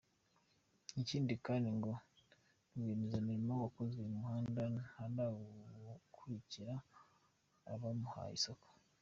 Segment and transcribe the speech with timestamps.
[1.01, 1.91] Ikindi kandi ngo
[2.71, 6.73] rwiyemezamirimo wakoze uyu muhanda ntarawumurikira
[7.73, 8.65] abamuhaye isoko.